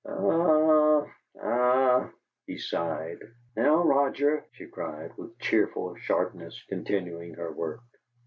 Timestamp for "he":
2.47-2.57